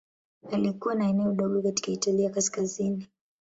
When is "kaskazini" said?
2.31-3.07